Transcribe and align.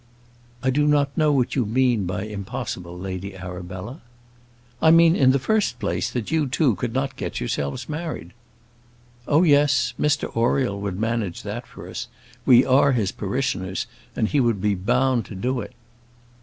"I 0.63 0.71
do 0.71 0.87
not 0.87 1.15
know 1.15 1.31
what 1.31 1.55
you 1.55 1.63
mean 1.63 2.07
by 2.07 2.23
impossible, 2.23 2.97
Lady 2.97 3.37
Arabella." 3.37 4.01
"I 4.81 4.89
mean, 4.89 5.15
in 5.15 5.29
the 5.29 5.37
first 5.37 5.77
place, 5.77 6.09
that 6.09 6.31
you 6.31 6.47
two 6.47 6.73
could 6.73 6.95
not 6.95 7.15
get 7.15 7.39
yourselves 7.39 7.87
married." 7.87 8.31
"Oh, 9.27 9.43
yes; 9.43 9.93
Mr 10.01 10.35
Oriel 10.35 10.81
would 10.81 10.99
manage 10.99 11.43
that 11.43 11.67
for 11.67 11.87
us. 11.87 12.07
We 12.47 12.65
are 12.65 12.93
his 12.93 13.11
parishioners, 13.11 13.85
and 14.15 14.27
he 14.27 14.39
would 14.39 14.59
be 14.59 14.73
bound 14.73 15.25
to 15.25 15.35
do 15.35 15.59
it." 15.61 15.73